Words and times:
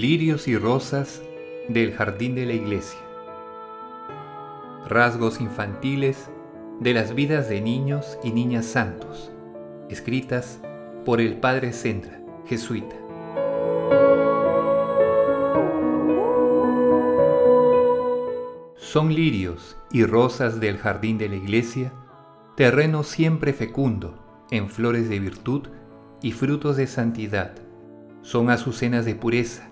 Lirios 0.00 0.46
y 0.46 0.56
rosas 0.56 1.22
del 1.68 1.92
jardín 1.92 2.36
de 2.36 2.46
la 2.46 2.52
iglesia. 2.52 3.00
Rasgos 4.86 5.40
infantiles 5.40 6.30
de 6.78 6.94
las 6.94 7.16
vidas 7.16 7.48
de 7.48 7.60
niños 7.60 8.16
y 8.22 8.30
niñas 8.30 8.64
santos, 8.64 9.32
escritas 9.90 10.60
por 11.04 11.20
el 11.20 11.38
Padre 11.38 11.72
Sendra, 11.72 12.20
jesuita. 12.46 12.94
Son 18.76 19.12
lirios 19.12 19.76
y 19.90 20.04
rosas 20.04 20.60
del 20.60 20.78
jardín 20.78 21.18
de 21.18 21.28
la 21.28 21.34
iglesia, 21.34 21.92
terreno 22.56 23.02
siempre 23.02 23.52
fecundo 23.52 24.46
en 24.52 24.70
flores 24.70 25.08
de 25.08 25.18
virtud 25.18 25.66
y 26.22 26.30
frutos 26.30 26.76
de 26.76 26.86
santidad. 26.86 27.56
Son 28.22 28.48
azucenas 28.48 29.04
de 29.04 29.16
pureza 29.16 29.68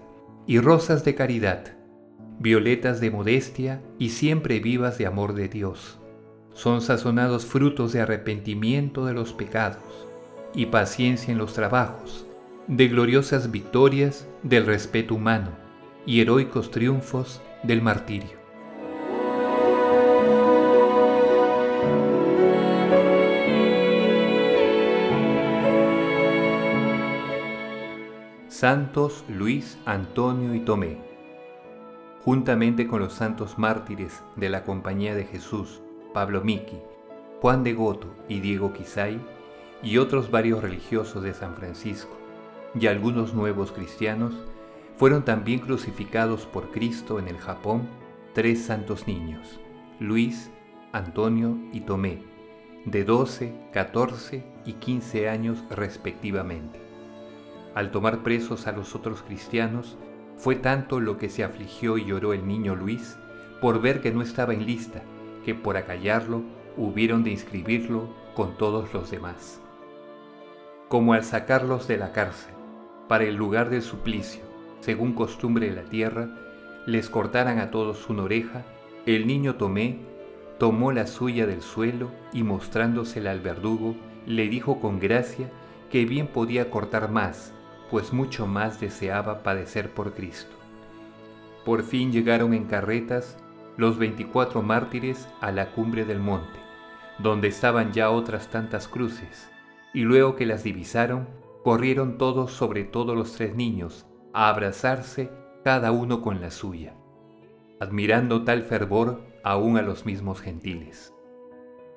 y 0.47 0.61
rosas 0.61 1.05
de 1.05 1.15
caridad, 1.15 1.77
violetas 2.39 3.01
de 3.01 3.11
modestia 3.11 3.83
y 3.99 4.11
siempre 4.11 4.61
vivas 4.61 4.99
de 4.99 5.07
amor 5.07 5.35
de 5.35 5.49
Dios. 5.49 5.99
Son 6.53 6.81
sazonados 6.81 7.45
frutos 7.45 7.93
de 7.93 8.01
arrepentimiento 8.01 9.05
de 9.07 9.13
los 9.13 9.33
pecados 9.33 10.07
y 10.55 10.66
paciencia 10.66 11.33
en 11.33 11.38
los 11.38 11.53
trabajos, 11.53 12.27
de 12.69 12.88
gloriosas 12.88 13.51
victorias 13.51 14.27
del 14.43 14.66
respeto 14.66 15.15
humano 15.15 15.51
y 16.07 16.21
heroicos 16.21 16.71
triunfos 16.71 17.43
del 17.63 17.83
martirio. 17.83 18.46
Santos 28.49 29.25
Luis, 29.29 29.77
Antonio 29.87 30.55
y 30.55 30.61
Tomé. 30.61 30.99
Juntamente 32.23 32.87
con 32.87 33.01
los 33.01 33.13
santos 33.13 33.59
mártires 33.59 34.23
de 34.37 34.49
la 34.49 34.63
Compañía 34.63 35.16
de 35.16 35.25
Jesús, 35.25 35.83
Pablo 36.15 36.43
Miki, 36.43 36.79
Juan 37.41 37.65
de 37.65 37.73
Goto 37.73 38.07
y 38.29 38.38
Diego 38.38 38.73
Quisay, 38.73 39.21
y 39.83 39.99
otros 39.99 40.30
varios 40.30 40.63
religiosos 40.63 41.25
de 41.25 41.35
San 41.35 41.57
Francisco, 41.57 42.16
y 42.79 42.87
algunos 42.87 43.35
nuevos 43.35 43.73
cristianos, 43.73 44.33
fueron 44.97 45.25
también 45.25 45.59
crucificados 45.59 46.47
por 46.47 46.71
Cristo 46.71 47.19
en 47.19 47.27
el 47.27 47.38
Japón 47.38 47.88
tres 48.33 48.65
santos 48.65 49.09
niños, 49.09 49.59
Luis, 49.99 50.53
Antonio 50.93 51.59
y 51.73 51.81
Tomé, 51.81 52.23
de 52.85 53.03
12, 53.03 53.53
14 53.73 54.45
y 54.65 54.75
15 54.75 55.29
años 55.29 55.65
respectivamente. 55.69 56.87
Al 57.77 57.91
tomar 57.91 58.23
presos 58.23 58.66
a 58.66 58.73
los 58.73 58.95
otros 58.95 59.21
cristianos, 59.21 59.99
fue 60.38 60.57
tanto 60.57 60.99
lo 60.99 61.19
que 61.19 61.29
se 61.29 61.45
afligió 61.45 61.99
y 61.99 62.07
lloró 62.07 62.32
el 62.32 62.49
niño 62.49 62.74
Luis 62.74 63.19
por 63.60 63.82
ver 63.82 64.00
que 64.00 64.10
no 64.10 64.22
estaba 64.22 64.55
en 64.55 64.65
lista, 64.65 65.03
que 65.44 65.55
por 65.55 65.77
acallarlo 65.77 66.43
hubieron 66.78 67.22
de 67.22 67.32
inscribirlo 67.32 68.09
con 68.34 68.56
todos 68.56 68.94
los 68.94 69.10
demás. 69.10 69.60
Como 70.88 71.12
al 71.12 71.22
sacarlos 71.22 71.87
de 71.87 71.98
la 71.98 72.12
cárcel, 72.12 72.54
para 73.09 73.25
el 73.25 73.34
lugar 73.34 73.69
del 73.69 73.82
suplicio, 73.82 74.41
según 74.81 75.12
costumbre 75.12 75.69
de 75.69 75.76
la 75.76 75.84
tierra, 75.84 76.31
les 76.87 77.10
cortaran 77.10 77.58
a 77.58 77.70
todos 77.70 78.08
una 78.08 78.22
oreja, 78.22 78.64
el 79.04 79.26
niño 79.26 79.56
Tomé 79.56 79.98
tomó 80.58 80.93
la 80.93 81.06
suya 81.06 81.47
del 81.47 81.60
suelo 81.60 82.10
y 82.32 82.43
mostrándosela 82.43 83.32
al 83.32 83.43
verdugo, 83.43 83.97
le 84.25 84.48
dijo 84.48 84.81
con 84.81 84.98
gracia 84.98 85.50
que 85.91 86.06
bien 86.06 86.26
podía 86.26 86.70
cortar 86.70 87.10
más 87.10 87.53
pues 87.91 88.12
mucho 88.12 88.47
más 88.47 88.80
deseaba 88.80 89.42
padecer 89.42 89.92
por 89.92 90.14
Cristo. 90.14 90.56
Por 91.64 91.82
fin 91.82 92.12
llegaron 92.12 92.54
en 92.54 92.64
carretas 92.64 93.38
los 93.76 93.98
veinticuatro 93.98 94.62
mártires 94.62 95.28
a 95.41 95.52
la 95.52 95.72
cumbre 95.72 96.04
del 96.04 96.20
monte, 96.20 96.58
donde 97.19 97.48
estaban 97.48 97.92
ya 97.92 98.10
otras 98.10 98.48
tantas 98.48 98.88
cruces, 98.88 99.50
y 99.92 100.00
luego 100.02 100.36
que 100.36 100.46
las 100.46 100.62
divisaron, 100.62 101.28
corrieron 101.64 102.19
todos 102.19 102.52
sobre 102.52 102.84
todos 102.84 103.16
los 103.16 103.32
tres 103.32 103.54
niños, 103.54 104.06
a 104.32 104.48
abrazarse 104.48 105.30
cada 105.64 105.92
uno 105.92 106.22
con 106.22 106.41
la 106.41 106.50
suya, 106.50 106.94
admirando 107.80 108.44
tal 108.44 108.62
fervor 108.62 109.20
aún 109.42 109.76
a 109.76 109.82
los 109.82 110.06
mismos 110.06 110.41
gentiles. 110.41 111.12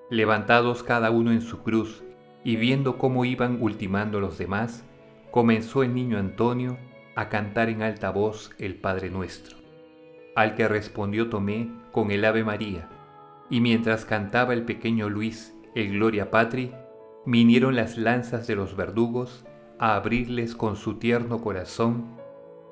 Levantados 0.10 0.82
cada 0.84 1.12
uno 1.12 1.32
en 1.32 1.42
su 1.42 1.62
cruz, 1.62 2.04
y 2.44 2.56
viendo 2.56 2.98
cómo 2.98 3.26
iban 3.26 3.58
ultimando 3.62 4.20
los 4.20 4.38
demás, 4.38 4.86
comenzó 5.32 5.84
el 5.84 5.94
niño 5.94 6.18
Antonio 6.18 6.78
a 7.16 7.30
cantar 7.30 7.70
en 7.70 7.82
alta 7.82 8.10
voz 8.10 8.52
el 8.58 8.76
Padre 8.76 9.10
Nuestro, 9.10 9.58
al 10.36 10.56
que 10.56 10.68
respondió 10.68 11.30
Tomé 11.30 11.70
con 11.92 12.12
el 12.12 12.26
Ave 12.26 12.44
María, 12.44 12.90
y 13.50 13.62
mientras 13.62 14.06
cantaba 14.06 14.54
el 14.54 14.64
pequeño 14.64 15.10
Luis 15.10 15.56
el 15.76 15.94
Gloria 15.94 16.32
Patri, 16.32 16.74
vinieron 17.26 17.76
las 17.76 17.98
lanzas 17.98 18.48
de 18.48 18.56
los 18.56 18.76
verdugos 18.76 19.46
a 19.78 19.96
abrirles 19.96 20.56
con 20.56 20.76
su 20.76 20.96
tierno 20.96 21.42
corazón 21.42 22.18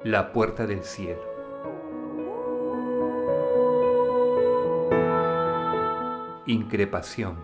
la 0.04 0.32
puerta 0.32 0.66
del 0.66 0.84
cielo. 0.84 1.22
Increpación. 6.46 7.36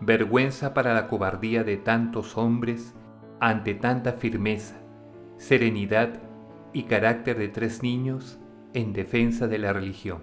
Vergüenza 0.00 0.74
para 0.74 0.92
la 0.92 1.08
cobardía 1.08 1.64
de 1.64 1.76
tantos 1.78 2.36
hombres 2.36 2.94
ante 3.40 3.74
tanta 3.74 4.12
firmeza, 4.12 4.76
serenidad 5.36 6.20
y 6.72 6.84
carácter 6.84 7.38
de 7.38 7.48
tres 7.48 7.82
niños 7.82 8.38
en 8.74 8.92
defensa 8.92 9.46
de 9.46 9.58
la 9.58 9.72
religión. 9.72 10.22